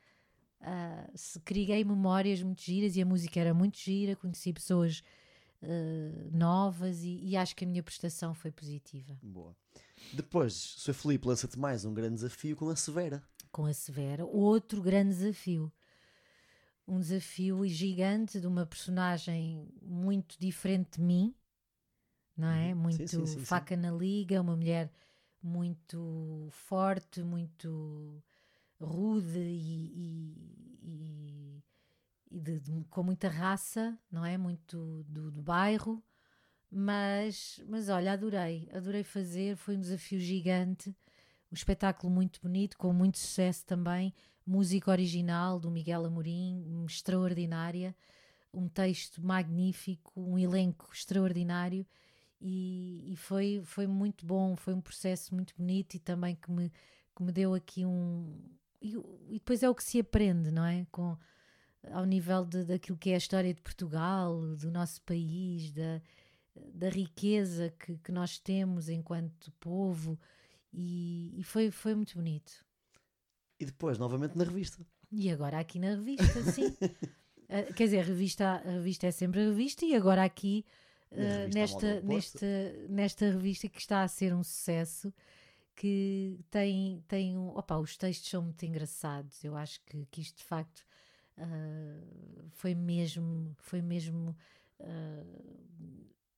[0.62, 4.16] Ah, se criei memórias muito giras e a música era muito gira.
[4.16, 5.02] Conheci pessoas
[5.62, 9.18] eh, novas e, e acho que a minha prestação foi positiva.
[9.22, 9.56] Boa.
[10.12, 13.22] Depois, o seu Filipe lança-te mais um grande desafio com a Severa.
[13.50, 15.72] com a Severa, outro grande desafio.
[16.86, 21.34] Um desafio gigante de uma personagem muito diferente de mim,
[22.36, 22.72] não é?
[22.72, 22.80] Uhum.
[22.80, 23.44] Muito sim, sim, sim.
[23.44, 24.90] faca na liga, uma mulher
[25.42, 28.22] muito forte, muito
[28.80, 30.32] rude e,
[30.82, 31.57] e-
[32.30, 34.36] e- de- de- com muita raça, não é?
[34.38, 36.02] Muito do, do bairro.
[36.70, 40.94] Mas, mas olha, adorei, adorei fazer, foi um desafio gigante
[41.50, 44.12] um espetáculo muito bonito, com muito sucesso também,
[44.46, 47.94] música original do Miguel Amorim, extraordinária,
[48.52, 51.86] um texto magnífico, um elenco extraordinário
[52.40, 56.70] e, e foi, foi muito bom, foi um processo muito bonito e também que me,
[57.14, 58.38] que me deu aqui um...
[58.80, 58.94] E,
[59.28, 60.86] e depois é o que se aprende, não é?
[60.92, 61.16] Com,
[61.90, 66.00] ao nível de, daquilo que é a história de Portugal, do nosso país, da,
[66.74, 70.18] da riqueza que, que nós temos enquanto povo,
[70.72, 72.64] e, e foi, foi muito bonito.
[73.58, 74.84] E depois, novamente na revista.
[75.10, 76.76] E agora aqui na revista, sim.
[77.50, 80.66] Ah, quer dizer, a revista, a revista é sempre a revista, e agora aqui
[81.10, 82.46] revista nesta, nesta,
[82.90, 85.10] nesta revista que está a ser um sucesso,
[85.74, 89.42] que tem, tem um, opa, os textos são muito engraçados.
[89.42, 90.84] Eu acho que, que isto de facto
[91.38, 94.36] ah, foi mesmo, foi mesmo
[94.80, 95.24] ah,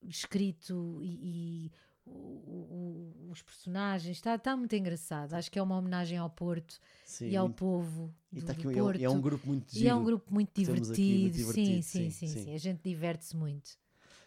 [0.02, 1.72] escrito e, e
[2.06, 5.34] o- o- os personagens está, está muito engraçado.
[5.34, 8.62] Acho que é uma homenagem ao Porto Sim, e ao povo e do, tá aqui
[8.62, 9.00] do um- é um- Porto.
[9.02, 9.84] é um grupo muito giro.
[9.84, 10.92] E é um grupo muito divertido.
[10.92, 12.44] aqui, muito divertido, sim, sim, sim, sim.
[12.44, 12.54] sim.
[12.54, 13.78] A gente diverte-se muito.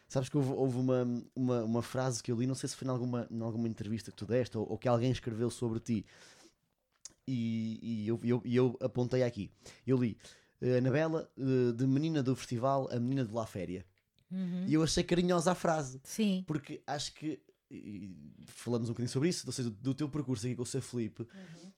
[0.08, 1.04] Sabes que houve, houve uma,
[1.36, 4.12] uma, uma frase que eu li, não sei se foi em alguma, em alguma entrevista
[4.12, 6.06] que tu deste ou, ou que alguém escreveu sobre ti,
[7.28, 9.50] e, e eu, eu, e eu apontei aqui.
[9.88, 10.18] Eu li
[10.64, 13.86] eh, Anabela, eh, de menina do festival, a menina de La Féria.
[14.32, 14.66] Uhum.
[14.68, 17.40] E eu achei carinhosa a frase, Sim, porque acho que
[18.48, 20.82] falamos um bocadinho sobre isso, ou seja, do, do teu percurso aqui com o seu
[20.82, 21.28] Felipe,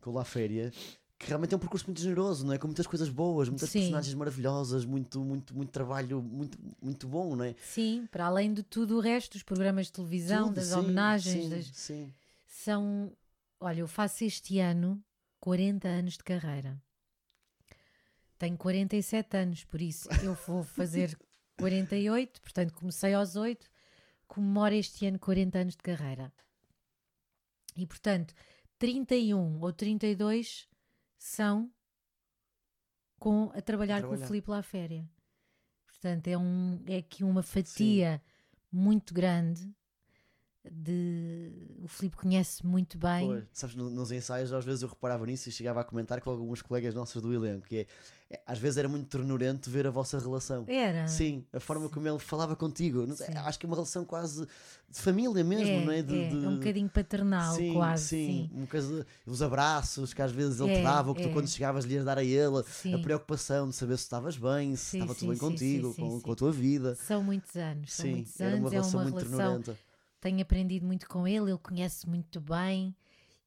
[0.01, 0.71] com o La Féria,
[1.17, 2.57] que realmente é um percurso muito generoso, não é?
[2.57, 3.79] Com muitas coisas boas, muitas Sim.
[3.79, 7.55] personagens maravilhosas, muito, muito, muito trabalho, muito, muito bom, não é?
[7.63, 11.43] Sim, para além de tudo o resto, dos programas de televisão, Tudo, das sim, homenagens,
[11.43, 12.13] sim, das- sim.
[12.45, 13.11] são.
[13.59, 15.01] Olha, eu faço este ano
[15.39, 16.81] 40 anos de carreira.
[18.45, 21.17] Tenho 47 anos, por isso eu vou fazer
[21.57, 23.67] 48, portanto comecei aos 8,
[24.27, 26.31] comemoro este ano 40 anos de carreira.
[27.75, 28.35] E portanto,
[28.77, 30.69] 31 ou 32
[31.17, 31.73] são
[33.17, 34.27] com, a trabalhar, com o trabalhar.
[34.27, 35.09] Filipe Laféria.
[35.87, 38.21] Portanto, é, um, é aqui uma fatia
[38.71, 39.73] muito grande
[40.71, 41.51] de
[41.81, 43.27] o Filipe conhece muito bem.
[43.27, 46.29] Pois, sabes, no- nos ensaios às vezes eu reparava nisso e chegava a comentar com
[46.29, 47.87] alguns colegas nossos do elenco, que é,
[48.31, 50.65] é, às vezes era muito ternurento ver a vossa relação.
[50.67, 51.07] Era.
[51.07, 53.05] Sim, a forma como ele falava contigo.
[53.15, 53.23] Sim.
[53.35, 54.47] acho que é uma relação quase
[54.89, 56.01] de família mesmo, é, não é?
[56.01, 58.07] De, é, de- é um bocadinho paternal, sim, quase.
[58.07, 61.21] sim, Sim, uma coisa, os abraços que às vezes ele te É, dava, ou que
[61.21, 61.31] tu é.
[61.31, 62.93] quando chegavas lhe ias dar a ele, Sim.
[62.93, 65.93] a preocupação de saber se estavas bem, se Sim, estava sim, tudo bem sim, contigo,
[65.93, 66.37] sim, com, sim, com a sim.
[66.37, 66.95] tua vida.
[66.95, 69.37] São muitos anos, são Sim, muitos era uma é relação uma muito relação.
[69.61, 69.77] ternurenta.
[70.25, 72.95] Tenho aprendido muito com ele, ele conhece muito bem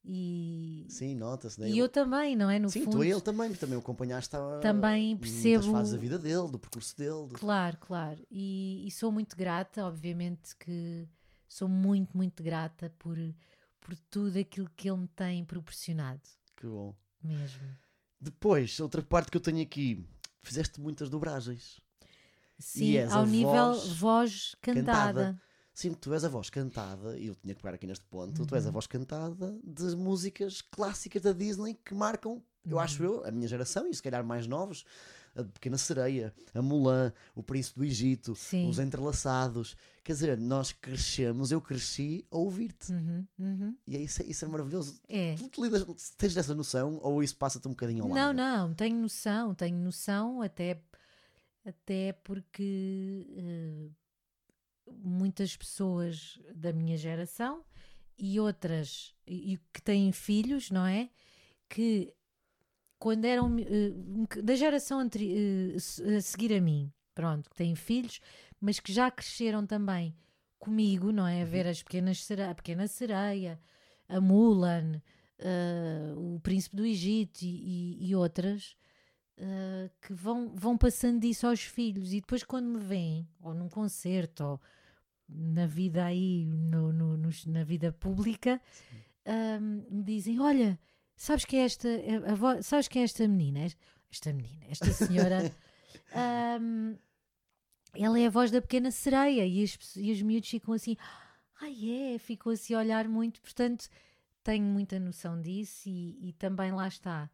[0.01, 1.69] e, Sim, nota-se, né?
[1.69, 2.57] e eu também, não é?
[2.57, 5.71] No Sim, fundo, tu e ele também, porque também o acompanhaste a, Também muitas percebo-
[5.73, 7.27] fases da vida dele, do percurso dele.
[7.27, 8.25] do- Claro, claro.
[8.31, 11.05] E, e sou muito grata, obviamente que
[11.49, 13.17] sou muito, muito grata por,
[13.81, 16.21] por tudo aquilo que ele me tem proporcionado,
[16.55, 16.95] Que bom.
[17.21, 17.75] mesmo.
[18.21, 20.07] Depois, outra parte que eu tenho aqui,
[20.41, 21.81] fizeste muitas dobragens.
[22.57, 24.93] Sim, ao nível voz voz cantada.
[25.25, 25.41] cantada.
[25.79, 28.53] Sim, tu és a voz cantada, e eu tinha que pegar aqui neste ponto, tu
[28.53, 28.69] és Uhum.
[28.69, 32.79] a voz cantada de músicas clássicas da Disney que marcam, eu Uhum.
[32.83, 34.83] acho eu, a minha geração e se calhar mais novos,
[35.33, 38.67] a Pequena Sereia, a Mulan, o Príncipe do Egito, Sim.
[38.67, 39.77] os Entrelaçados.
[40.03, 42.91] Quer dizer, nós crescemos, eu cresci a ouvir-te.
[42.91, 43.77] Uhum, uhum.
[43.87, 44.99] E é isso, isso é maravilhoso.
[45.07, 45.35] É.
[45.35, 45.85] Tu te lidas,
[46.17, 48.35] tens dessa noção ou isso passa-te um bocadinho ao Não, lado?
[48.35, 50.81] não, tenho noção, tenho noção, até,
[51.63, 53.89] até porque eh,
[55.03, 57.63] muitas pessoas da minha geração
[58.17, 61.09] e outras e, que têm filhos, não é?
[61.69, 62.13] Que
[62.97, 68.19] quando eram eh, da geração anteri- eh, a seguir a mim, pronto, que têm filhos,
[68.59, 70.15] mas que já cresceram também
[70.57, 71.41] comigo, não é?
[71.41, 73.59] A ver as pequenas a pequena sereia,
[74.07, 75.01] a Mulan,
[75.37, 77.47] eh, o Príncipe do Egito e,
[78.01, 78.75] e- e outras
[79.37, 83.69] eh, que vão, vão passando isso aos filhos e depois quando me veem, ou num
[83.69, 84.61] concerto, ou
[85.29, 88.59] na vida aí, no, no- nos- na vida pública,
[89.25, 90.79] ahm, me dizem, olha,
[91.15, 93.67] sabes que é esta, a- a vo- sabes que é esta menina?
[94.11, 95.51] Esta menina, esta senhora,
[96.13, 96.95] ahm,
[97.93, 100.95] ela é a voz da pequena sereia e os, pe- e os miúdos ficam assim,
[101.61, 103.87] ai é, ficam assim a olhar muito, portanto
[104.43, 107.29] tenho muita noção disso e, e também lá está.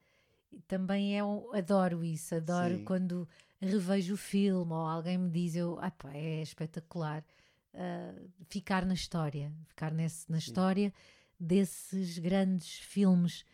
[0.51, 2.83] E Também é, um- adoro isso, adoro Sim.
[2.85, 3.27] quando
[3.61, 7.23] revejo o filme ou alguém me diz, eu, ah pá, é espetacular
[7.75, 8.13] ah,
[8.49, 10.93] ficar na história, ficar nesse, na história
[11.39, 13.45] desses grandes filmes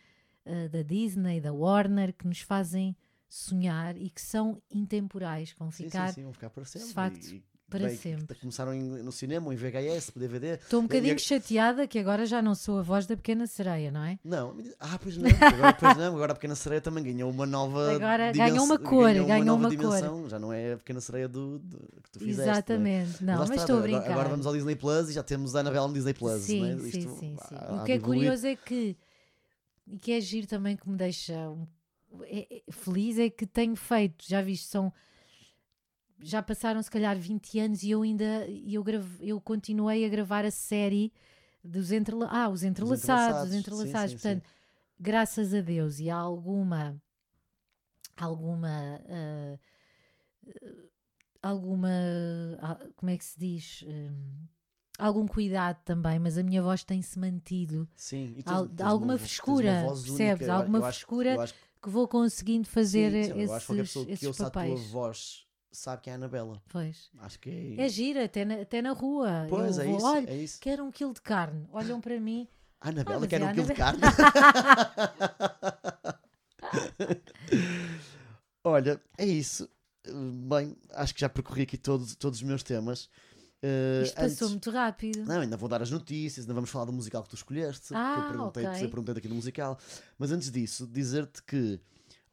[0.46, 2.96] ah, da Disney, da Warner, que nos fazem
[3.28, 6.88] sonhar e que são intemporais, vão Sim, ficar sim, sim, vão ficar para sempre.
[6.92, 7.44] facto, E- e
[7.78, 8.38] para bem, sempre.
[8.38, 10.54] Começaram em- no cinema, ou em VHS, DVD.
[10.54, 14.04] Estou um bocadinho chateada que agora já não sou a voz da pequena sereia, não
[14.04, 14.18] é?
[14.24, 17.94] Não, ah, pois não, agora, pois não, agora a Pequena Sereia também ganhou uma nova
[17.94, 19.78] Agora dimens- ganhou uma cor, ganhou ganhou nova uma cor.
[19.78, 22.38] dimensão, já não é a Pequena Sereia do, do- que tu fizeste.
[22.38, 22.50] não é?
[22.52, 23.24] Exatamente.
[23.24, 24.12] Não, lá mas, está, estou a agora- brincar.
[24.12, 26.42] Agora vamos ao Disney Plus e já temos a Annabelle no Disney Plus.
[26.42, 26.78] sim, não é?
[26.78, 27.54] sim, Isto sim, sim.
[27.56, 28.96] há- O que é curioso é que,
[29.86, 31.66] e que é giro também que me deixa um-
[32.24, 34.92] é- é- feliz, é que tenho feito, já viste, são.
[36.22, 40.44] Já passaram se calhar 20 anos e eu ainda eu, grave, eu continuei a gravar
[40.44, 41.12] a série
[41.64, 44.12] dos entrela ah, os entrelaçados, os Entrelaçados, sim, entrelaçados.
[44.12, 44.48] sim, Portanto,
[44.98, 47.00] graças a Deus e há alguma
[48.16, 49.58] alguma ah,
[51.42, 51.90] alguma
[52.60, 54.46] ah, como é que se diz Hum,
[54.98, 59.12] algum cuidado também mas a minha voz tem-se mantido Sim, e Al- tens- tens alguma
[59.14, 60.02] uma frescura, única.
[60.02, 60.48] percebes?
[60.48, 63.52] Eu- Alguma eu acho- frescura eu acho que- que vou conseguindo fazer sim, sim, eu
[63.52, 66.12] acho que qualquer esses, pessoa que esses ouça a tua papéis voz sabe que é
[66.12, 66.62] a Anabela.
[66.68, 67.84] pois Acho que é.
[67.84, 70.60] é gira até na, até na rua Pois, eu é vou, isso, olha é isso.
[70.60, 72.46] quero um quilo de carne olham para mim
[72.80, 74.00] A Anabela quer um quilo de carne.
[78.64, 79.68] Olha, é isso.
[80.48, 83.04] Bem, acho que já percorri aqui todos, todos os meus temas.
[83.64, 86.84] Uh, isto passou antes- muito rápido Não, ainda vou dar as notícias, ainda vamos falar
[86.84, 87.88] do musical que tu escolheste.
[87.88, 88.84] que Ah, eu perguntei, ok.
[88.84, 89.78] eu perguntei aqui do musical.
[90.18, 91.80] Mas antes disso, dizer-te que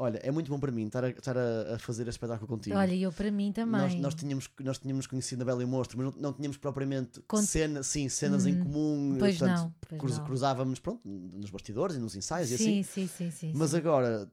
[0.01, 2.73] Olha, é muito bom para mim estar a, estar a, a fazer este espetáculo contigo.
[2.77, 3.81] Olha, eu para mim também.
[3.81, 6.55] Nós, nós, tínhamos, nós tínhamos conhecido a Bela e o Monstro, mas não, não tínhamos
[6.55, 8.63] propriamente Con- cena, sim, cenas em Uhum.
[8.63, 9.15] comum.
[9.19, 10.25] Pois portanto, não, pois cruz- não.
[10.25, 12.83] cruzávamos pronto, nos bastidores e nos ensaios e sim, assim.
[12.83, 13.53] sim, sim, sim.
[13.53, 13.77] Mas sim.
[13.77, 14.29] agora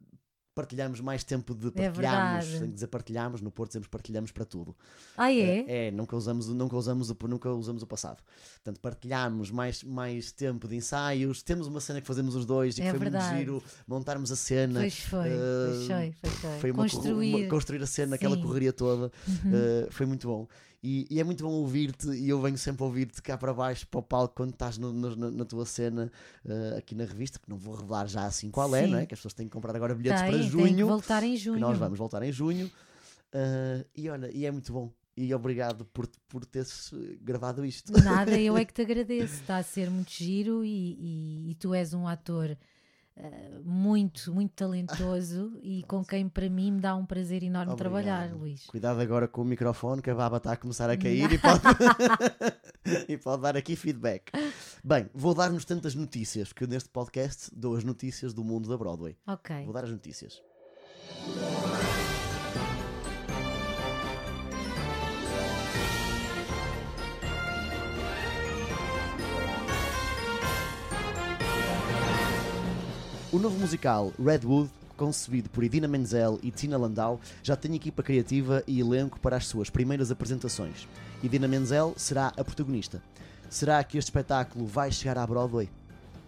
[0.57, 1.97] partilhamos mais tempo de É partilharmos.
[2.47, 2.51] verdade.
[2.59, 4.75] Tenho que dizer partilhamos, no Porto sempre partilhamos para tudo.
[5.15, 5.65] Ah, é?
[5.89, 8.23] É, nunca usamos, nunca usamos, o, nunca usamos o passado.
[8.55, 11.43] Portanto, partilhamos mais, mais tempo de ensaios.
[11.43, 13.27] Temos uma cena que fazemos os dois e que É foi verdade.
[13.35, 14.81] muito giro montarmos a cena.
[14.81, 16.59] Pois foi, pois eh, foi, pois foi.
[16.61, 17.35] Foi uma, Construir.
[17.35, 18.43] uma- construir a cena, aquela Sim.
[18.43, 19.13] correria toda.
[19.29, 19.35] Uhum.
[19.53, 20.49] Uh, foi muito bom.
[20.83, 23.87] E, e é muito bom ouvir-te, e eu venho sempre a ouvir-te cá para baixo,
[23.89, 26.13] para o palco, quando estás no- no- na, tua cena
[26.45, 28.91] uh, aqui na revista, que não vou revelar já assim qual é, Sim.
[28.93, 29.07] não é?
[29.07, 31.33] Que as pessoas têm que comprar agora bilhetes Tem, para tem que junho, voltar em
[31.33, 31.59] que junho.
[31.61, 32.67] nós vamos voltar em junho.
[33.35, 34.93] Uh, e olha, e é muito bom.
[35.17, 37.91] E obrigado por, por teres uh, gravado isto.
[38.03, 39.35] Nada, eu é que te agradeço.
[39.41, 40.93] Está a ser muito giro e,
[41.49, 42.57] e- e tu és um ator
[43.19, 47.79] eh, muito, muito talentoso e com quem para mim me dá um prazer enorme Obrigado.
[47.79, 48.67] trabalhar, Luís.
[48.67, 51.63] Cuidado agora com o microfone, que a baba está a começar a cair e pode,
[53.09, 54.31] e pode dar aqui feedback.
[54.85, 58.77] Bem, vou dar-nos tantas notícias, porque eu neste podcast dou as notícias do mundo da
[58.77, 59.17] Broadway.
[59.27, 59.65] Ok.
[59.65, 60.43] Vou dar as notícias.
[73.37, 78.65] O novo musical Redwood, concebido por Idina Menzel e Tina Landau, já tem equipa criativa
[78.67, 80.89] e elenco para as suas primeiras apresentações.
[81.23, 83.03] Idina Menzel será a protagonista.
[83.51, 85.69] Será que este espetáculo vai chegar à Broadway?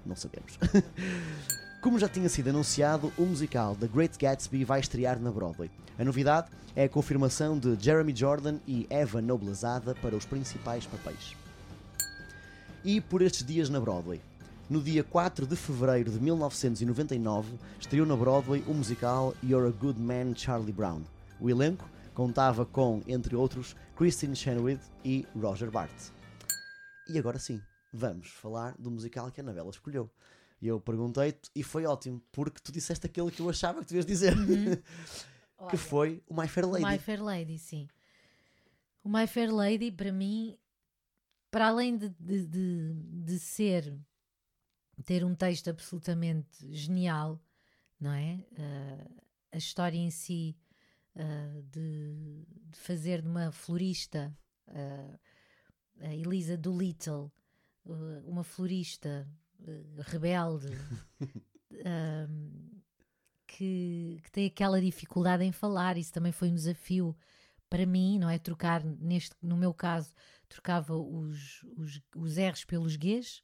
[0.04, 0.58] Não sabemos.
[1.80, 5.70] Como já tinha sido anunciado, o musical The Great Gatsby vai estrear na Broadway.
[5.98, 11.34] A novidade é a confirmação de Jeremy Jordan e Eva Noblezada para os principais papéis.
[12.84, 14.20] E por estes dias na Broadway.
[14.70, 19.98] No dia 4 de fevereiro de 1999, estreou na Broadway o musical You're a Good
[19.98, 21.04] Man, Charlie Brown.
[21.40, 25.90] O elenco contava com, entre outros, Christine Chenoweth e Roger Bart.
[27.08, 30.10] E agora sim, vamos falar do musical que a Anabela escolheu.
[30.60, 33.94] E eu perguntei-te, e foi ótimo, porque tu disseste aquilo que eu achava que tu
[33.94, 34.34] ias dizer,
[35.70, 36.84] que foi o My Fair O Lady.
[36.84, 37.88] My Fair Lady, sim.
[39.02, 40.58] O My Fair Lady, para mim,
[41.50, 43.98] para além de, de, de, de ser,
[45.02, 47.40] ter um texto absolutamente genial,
[48.00, 48.44] não é?
[48.58, 49.06] Ah,
[49.52, 50.56] a história em si,
[51.16, 54.36] ah, de, de fazer de uma florista,
[54.68, 55.18] ah,
[56.00, 57.32] a Elisa Doolittle,
[58.24, 59.26] uma florista
[59.98, 60.68] rebelde,
[63.46, 67.16] que, que tem aquela dificuldade em falar, isso também foi um desafio
[67.68, 68.38] para mim, não é?
[68.38, 70.12] Trocar, neste, no meu caso,
[70.48, 73.42] trocava os, os, os R's pelos G's.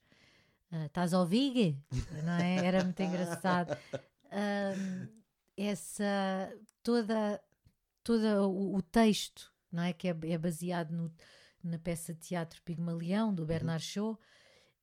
[0.76, 1.78] Ah, Estás a ouvir?
[2.24, 2.66] Não é?
[2.66, 3.76] Era muito engraçado.
[5.56, 7.40] Essa, toda,
[8.02, 9.92] toda o, o texto, não é?
[9.92, 11.14] Que é, é baseado no,
[11.62, 14.18] na peça de teatro Pigmalião, do Bernard Shaw.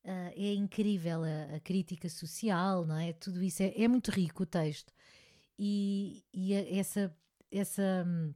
[0.05, 3.11] Ah, é incrível a, a crítica social, não é?
[3.13, 4.93] Tudo isso é, é muito rico o texto.
[5.59, 7.13] E, e a- essa,
[7.51, 8.33] essa, hum,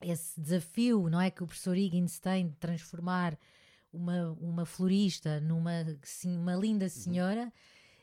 [0.00, 1.30] esse desafio, não é?
[1.30, 3.38] Que o professor Higgins tem de transformar
[3.94, 7.52] uma, uma florista numa sim, uma linda senhora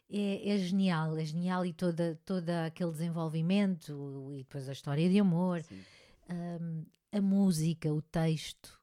[0.09, 5.19] é, é genial, é genial e toda, toda aquele desenvolvimento e depois a história de
[5.19, 5.63] amor,
[6.29, 8.79] hum, a música, o texto,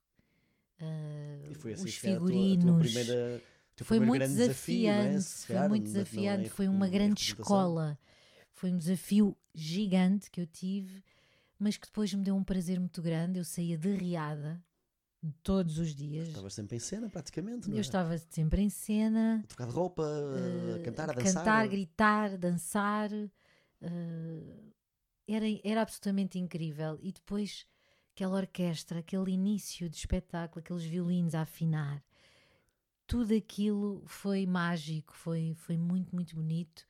[0.81, 2.79] ah, E foi assim os foi a tua- a tua figurinos.
[2.93, 3.43] primeira-
[3.85, 4.93] Foi muito desafio, é?
[5.09, 7.99] desafiante, Se foi calhar, muito desafiante, foi uma grande escola.
[8.53, 11.03] Foi um desafio gigante que eu tive,
[11.59, 13.39] mas que depois me deu um prazer muito grande.
[13.39, 14.61] Eu saía derriada
[15.43, 16.29] todos os dias.
[16.29, 17.81] Estavas sempre em cena, praticamente, não Eu é?
[17.81, 21.35] estava sempre em cena, A trocar de roupa, a eh, cantar, a dançar.
[21.35, 23.11] cantar, gritar, dançar.
[23.13, 24.63] eh,
[25.27, 26.99] era, era absolutamente incrível.
[27.03, 27.67] E depois
[28.15, 32.03] aquela orquestra, aquele início de espetáculo, aqueles violinos a afinar,
[33.07, 36.87] tudo aquilo foi mágico, foi, foi muito, muito bonito.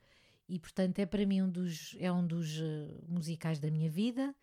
[0.48, 4.34] E portanto é para mim um dos, é um dos eh, musicais da minha vida,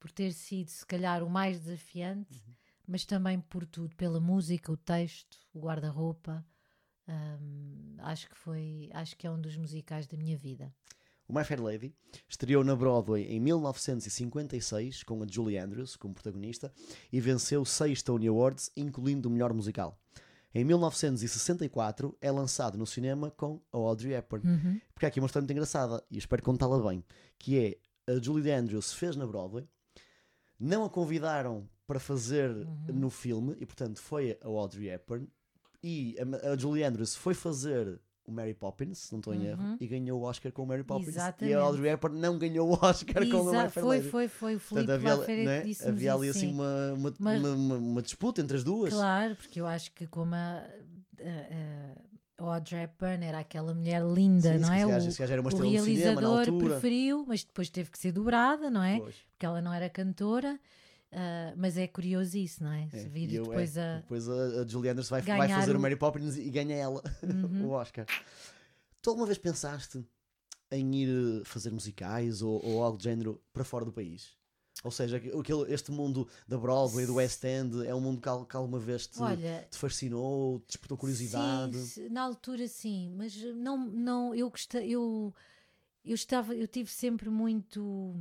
[0.00, 2.40] por ter sido se calhar o mais desafiante,
[2.88, 6.44] mas também por tudo, pela música, o texto, o guarda-roupa.
[7.06, 10.74] Hum, acho que foi, acho que é um dos musicais da minha vida.
[11.28, 11.94] O My Fair Lady
[12.26, 16.72] estreou na Broadway em 1956 com a Julie Andrews como protagonista
[17.12, 20.00] e venceu seis Tony Awards, incluindo o melhor musical.
[20.54, 24.48] Em 1964 é lançado no cinema com a Audrey Hepburn.
[24.48, 24.80] Uhum.
[24.94, 27.04] Porque há aqui uma história muito engraçada e espero contá-la bem,
[27.38, 29.68] que é a Julie Andrews fez na Broadway,
[30.58, 32.54] não a convidaram para fazer
[32.86, 35.26] no filme e portanto foi a Audrey Hepburn
[35.82, 36.14] e
[36.44, 39.76] a, a Julie Andrews foi fazer o Mary Poppins, se não estou em erro, Uhum.
[39.80, 41.06] e ganhou o Oscar com o Mary Poppins.
[41.06, 41.54] E Exatamente.
[41.56, 44.54] a Audrey Hepburn não ganhou o Oscar com o Exa- My Fair foi, foi, foi
[44.56, 46.52] o Portanto, Filipe havia, Lafayette né, havia ali assim sim.
[46.52, 48.92] uma, uma, Mas- uma, uma- disputa entre as duas.
[48.92, 50.62] Claro, porque eu acho que como a,
[51.22, 54.86] a, a Audrey Hepburn era aquela mulher linda, Sim, não é?
[54.86, 56.66] O, se calhar era uma o cinema realizador altura.
[56.70, 58.98] preferiu, mas depois teve que ser dobrada, não é?
[59.00, 59.14] Pois.
[59.30, 60.60] Porque ela não era cantora.
[61.12, 62.88] Ah, mas é curioso isso, não é?
[62.92, 64.00] É, vir eu- depois é, a.
[64.00, 67.02] depois a, a Julie Anderson vai, vai fazer o o- Mary Poppins e ganha ela
[67.22, 67.66] Uhum.
[67.66, 68.06] o Oscar.
[69.00, 70.04] Tu alguma vez pensaste
[70.70, 74.36] em ir fazer musicais ou, ou algo do género para fora do país?
[74.84, 78.56] Ou seja, aquele, este mundo da Broadway, do West End, é um mundo que, que
[78.56, 81.76] alguma vez te, Olha, te fascinou, te despertou curiosidade?
[81.76, 85.34] Sim, na altura sim, mas não, não eu gosta, eu,
[86.04, 88.14] eu estava, eu tive sempre muito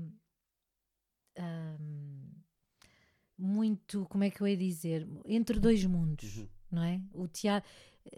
[3.37, 6.47] muito, como é que eu ia dizer, entre dois mundos, Uhum.
[6.71, 7.01] não é?
[7.13, 7.69] O teatro,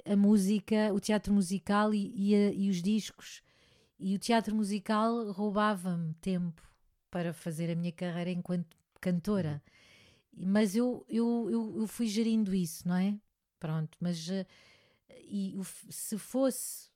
[0.05, 3.41] a música, o teatro musical e, e, a- e os discos.
[3.99, 6.61] E o teatro musical roubava-me tempo
[7.11, 9.61] para fazer a minha carreira enquanto cantora.
[10.33, 13.19] Mas eu, eu, eu, eu fui gerindo isso, não é?
[13.59, 14.45] Pronto, mas eh,
[15.25, 15.53] e
[15.89, 16.89] se fosse,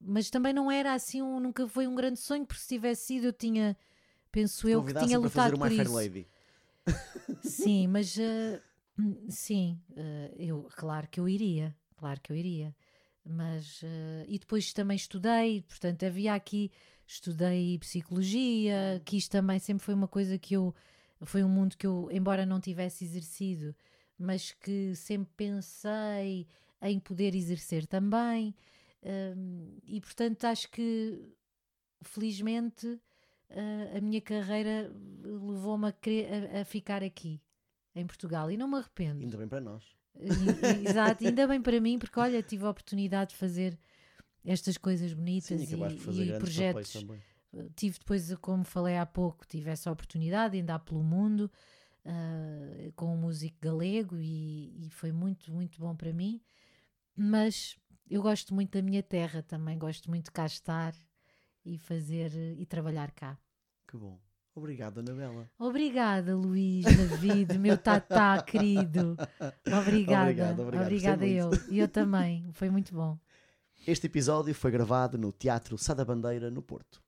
[0.00, 3.26] mas também não era assim, um, nunca foi um grande sonho, porque se tivesse sido,
[3.26, 3.76] eu tinha,
[4.32, 5.92] penso eu, que tinha lutado por isso.
[5.94, 6.26] Lady.
[7.42, 8.16] Sim, mas
[8.98, 12.74] hum, sim, eh, eu, claro que eu iria, claro que eu iria.
[13.24, 16.70] Mas eh, e depois também estudei, portanto, havia aqui,
[17.06, 20.74] estudei psicologia, que isto também sempre foi uma coisa que eu
[21.22, 23.74] foi um mundo que eu, embora não tivesse exercido,
[24.18, 26.46] mas que sempre pensei
[26.82, 28.54] em poder exercer também.
[29.02, 31.18] Hum, e portanto acho que
[32.02, 32.98] felizmente
[33.50, 34.90] eh, a minha carreira
[35.22, 37.40] levou-me a, a- a ficar aqui
[37.94, 39.20] em Portugal e não me arrependo.
[39.20, 39.84] Ainda bem para nós.
[40.18, 40.26] E-
[40.88, 43.78] Exato, ainda bem para mim, porque olha, tive a oportunidade de fazer
[44.44, 47.04] estas coisas bonitas Sim, e, e projetos.
[47.74, 51.50] Tive depois, como falei há pouco, tive essa oportunidade de andar pelo mundo
[52.04, 56.40] ah, com um músico galego e, e foi muito, muito bom para mim.
[57.16, 57.76] Mas
[58.08, 60.94] eu gosto muito da minha terra também, gosto muito de cá estar
[61.70, 63.38] e fazer e trabalhar cá.
[63.86, 64.18] Que bom.
[64.54, 65.48] Obrigado, Anabela.
[65.58, 69.16] Obrigada, Luís, David, meu tatá querido.
[69.66, 70.22] Obrigada.
[70.22, 71.50] Obrigado, obrigado, Obrigada eu.
[71.68, 72.50] E eu também.
[72.52, 73.18] Foi muito bom.
[73.86, 77.00] Este episódio foi gravado no Teatro Sá da Bandeira, no Porto.